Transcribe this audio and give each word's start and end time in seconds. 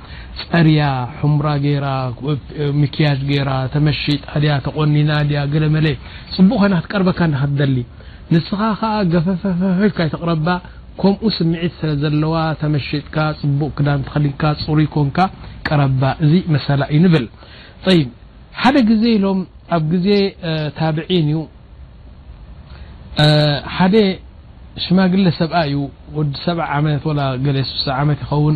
ፀሪያ 0.51 0.81
حሙر 1.19 1.47
ያጅ 3.05 3.21
ተመሽጥ 3.73 4.21
ተቆኒ 4.65 4.93
ናያ 5.09 5.41
ፅቡق 6.35 6.59
ኮይና 6.61 6.75
ትቀርበካ 6.85 7.21
ትደሊ 7.41 7.75
ንስኻ 8.33 8.61
ገፈፈካ 9.13 9.97
ይተረ 10.07 10.31
ከምኡ 11.01 11.21
ስምዒት 11.37 11.73
ስ 11.79 11.91
ዘለዋ 12.01 12.33
ተመሽጥ 12.61 13.05
ፅቡቅ 13.41 13.71
ክዳ 13.77 13.89
ፅሩ 14.65 14.79
ን 15.07 15.11
ቀረ 15.67 15.81
እዚ 16.25 16.33
መሰ 16.55 16.67
ዩ 16.99 17.03
ብል 17.13 17.27
ዜ 19.05 19.13
ሎም 19.25 19.39
ኣብ 19.77 19.89
ዜ 20.05 20.19
ታع 20.79 20.89
እዩ 21.11 21.39
ሽማግ 24.83 25.13
ሰብ 25.37 25.51
እዩ 25.67 25.79
ዲሰ 26.33 26.45
መት 26.87 27.03
6ሳ 27.05 27.95
ት 28.19 28.33
ን 28.53 28.55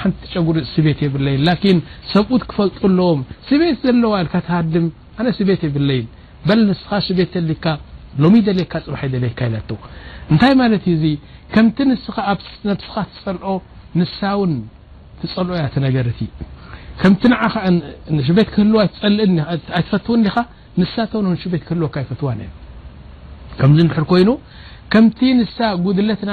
ሓንቲ 0.00 0.18
ጨጉሪ 0.34 0.56
ስቤት 0.74 0.98
የብለይ 1.04 1.34
ን 1.76 1.78
ሰብኡት 2.12 2.42
ክፈልጡ 2.50 2.78
ለዎም 2.98 3.20
ስቤት 3.48 3.76
ዘለዋ 3.86 4.14
ትሃድም 4.32 4.86
ኣነ 5.20 5.26
ስቤት 5.38 5.60
የብለይ 5.66 6.00
ንስኻ 6.68 6.90
ስቤት 7.08 7.32
ሊካ 7.50 7.64
ሎሚ 8.24 8.34
ሌካ 8.60 8.72
ፅ 8.84 8.86
እንታይ 10.32 10.52
ማለት 10.60 10.82
ዩ 10.90 10.92
ዚ 11.02 11.04
ከምቲ 11.54 11.78
ስ 12.04 12.06
ኣስኻ 12.32 12.64
ትፀልኦ 13.14 13.48
ንሳን 14.00 14.52
ትፀልኦ 15.20 15.54
ያ 15.62 15.64
ነገር 15.86 16.06
ምት 17.12 17.22
ህይፈው 17.42 18.64
ኻ 20.36 20.38
ንሳቤት 20.80 21.60
ክህልዎይፈትዋ 21.66 22.30
ከምዚ 23.58 23.78
ድሕር 23.90 24.04
ኮይኑ 24.12 24.30
ከም 24.94 25.04
ንሳ 25.38 25.56
ጉድለት 25.84 26.20
ና 26.30 26.32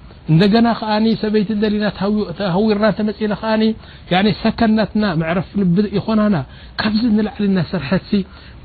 እንደና 0.31 0.67
ከ 0.79 0.81
ሰበይቲ 1.21 1.49
ዘና 1.61 1.85
ሃዊራእተመፅለ 2.55 3.31
ሰከናትና 4.41 5.05
ረፍ 5.37 5.49
ይኮናና 5.97 6.35
ካብዚ 6.81 7.03
ንላዕሊና 7.17 7.57
ሰርሐት 7.71 8.09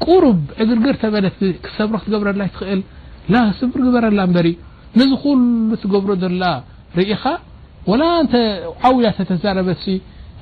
ቁርብ 0.04 0.40
ዕግርግር 0.62 0.96
ተለት 1.02 1.38
ሰብ 1.78 1.92
ክትገብረላ 2.02 2.42
ይትኽእል 2.48 2.82
ስብሪ 3.60 3.78
ግበረላ 3.86 4.20
በሪ 4.34 4.48
ነዚ 4.98 5.10
ኩሉ 5.22 5.70
ትገብሮ 5.84 6.12
ዘላ 6.24 6.44
ርኢኻ 6.98 7.24
ላ 8.02 8.04
ዓውያተ 8.88 9.18
ተዛረበ 9.30 9.70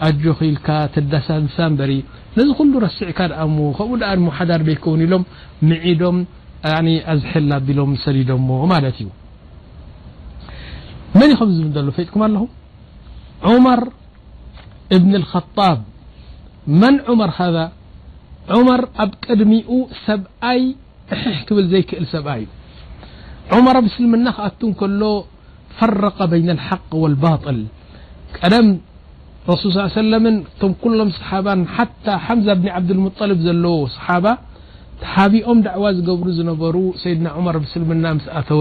ኣጆ 0.06 0.22
ክኢልካ 0.38 0.68
ተዳሳሳ 0.94 1.56
በሪ 1.80 1.92
ነዚ 2.38 2.48
ኩሉ 2.60 2.72
ረስዕካ 2.86 3.18
ኣ 3.42 3.46
ከምኡ 3.78 4.00
ኣ 4.12 4.14
ሓዳር 4.38 4.64
ከውን 4.84 5.02
ኢሎም 5.08 5.24
ምዒዶም 5.70 6.18
ኣዝሐላ 7.12 7.50
ኣቢሎም 7.60 7.92
ሰሊዶ 8.04 8.30
ለት 8.84 8.98
እዩ 9.04 9.08
من 11.24 11.34
م 11.88 11.90
فيكم 11.98 12.20
اله 12.26 12.42
عمر 13.50 13.80
بن 15.04 15.12
الخطاب 15.20 15.78
من 16.82 16.94
عمر 17.08 17.30
هذا 17.40 17.64
عمر 18.54 18.80
اب 19.02 19.10
قدمق 19.26 19.68
سبأي 20.06 20.60
حح 21.20 21.36
كبل 21.48 21.64
زيكل 21.72 22.06
سب 22.14 22.26
عمر 23.54 23.76
بسلمن 23.84 24.22
أت 24.46 24.60
كل 24.80 25.02
فرق 25.78 26.18
بين 26.32 26.48
الحق 26.56 26.90
والباطل 27.02 27.58
قدم 28.42 28.66
رسل 29.50 29.66
صلى 29.74 29.82
عي 29.82 29.92
وسلم 30.00 30.24
م 30.70 30.72
كلم 30.84 31.08
صحبا 31.18 31.54
حتى 31.76 32.12
حمز 32.26 32.46
بن 32.60 32.66
عبد 32.76 32.90
المطلب 32.96 33.38
زلو 33.46 33.76
صحاب 33.96 34.26
تحبኦم 35.02 35.58
دعوى 35.66 35.90
قبرو 36.08 36.30
نبر 36.50 36.74
سيدنا 37.04 37.28
عمر 37.36 37.54
بسلمن 37.62 38.04
مسأتو 38.16 38.60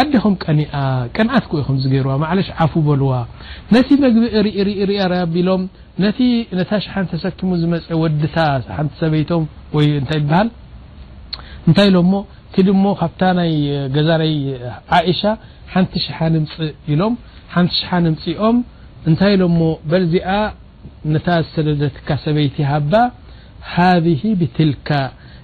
ኣዲም 0.00 0.34
ቀ 0.42 0.54
ቀንኣት 1.16 1.44
ም 1.74 1.76
ገይርዋ 1.92 2.12
ዕለሽዓፉ 2.32 2.72
በልዋ 2.88 3.10
ነቲ 3.74 3.88
መግቢ 4.04 4.22
ሪያ 4.90 5.02
ቢሎም 5.34 5.62
ነቲ 6.04 6.18
ታ 6.70 6.80
ሽሓ 6.84 6.94
ተሰኪሙ 7.12 7.50
ዝመፀ 7.62 7.88
ወዲታ 8.02 8.36
ቲ 8.66 8.68
ሰበቶም 9.00 9.44
ሃ 10.34 10.42
እታይ 11.70 11.88
ሎ 11.94 11.98
ሞ 12.10 12.14
ድ 12.66 12.70
ሞ 12.82 12.92
ካብ 13.00 13.18
ናይ 13.38 13.50
ገዛ 13.94 14.08
ናይ 14.22 14.34
እሻ 15.12 15.20
ሓንቲ 15.72 15.94
ንምፅ 16.34 16.54
ኢሎም 16.92 17.14
ቲ 17.70 17.72
ንምፅ 18.04 18.22
ኦም 18.48 18.56
እንታይ 19.08 19.34
ሎሞ 19.42 19.58
በዚኣ 19.90 20.28
ታ 21.26 21.36
ሰለደትካ 21.54 22.08
ሰበይቲ 22.24 22.56
ሃ 22.70 22.74
ሃذ 23.74 24.06
ብትካ 24.40 24.88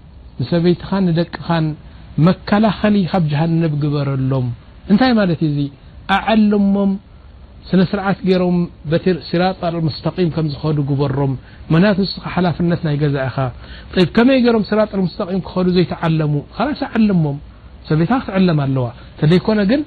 ንሰበይትኻን 0.39 1.03
ንደቅኻን 1.09 1.65
መከላኸሊ 2.27 2.95
ካብ 3.11 3.23
ጃሃንብ 3.31 3.73
ግበረሎም 3.83 4.47
እንታይ 4.91 5.11
ማለት 5.19 5.39
እ 5.47 5.49
ዚ 5.57 5.59
ኣعለሞም 6.15 6.91
ስነ 7.69 7.81
ስርዓት 7.91 8.19
ሮም 8.41 8.55
ሲራጠር 9.29 9.75
ስም 9.97 10.29
ከም 10.35 10.47
ዝዱ 10.53 10.77
በሮም 11.01 11.33
መያት 11.73 11.97
ውስ 12.03 12.13
ሓላፍነት 12.33 12.81
ናይ 12.87 12.95
ገዛ 13.03 13.15
ኢኻ 13.29 13.37
ከመይ 14.15 14.39
ሮም 14.55 14.63
ስራጠር 14.71 14.99
ስም 15.17 15.39
ክዱ 15.49 15.67
ዘይተዓለሙ 15.77 16.33
ካ 16.57 16.67
ለሞም 17.09 17.37
ሰበይትኻ 17.89 18.17
ክትዕለም 18.25 18.59
ኣለዋ 18.65 18.87
ተደይኮነ 19.21 19.59
ግን 19.71 19.81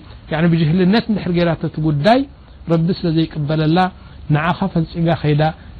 ብጅህልነት 0.52 1.06
ድር 1.16 1.36
ራት 1.50 1.76
ጉዳይ 1.88 2.20
ረቢ 2.72 2.88
ስለ 3.00 3.08
ዘይቅበለላ 3.16 3.78
ንኻ 4.34 4.58
ፈንፂጋ 4.72 5.08
ዳ 5.42 5.52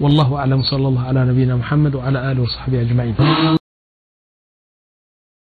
والله 0.00 0.36
أعلم 0.36 0.60
وصلى 0.60 0.88
الله 0.88 1.00
على 1.02 1.24
نبينا 1.24 1.56
محمد 1.56 1.94
وعلى 1.94 2.32
آله 2.32 2.42
وصحبه 2.42 2.80
أجمعين 2.80 3.57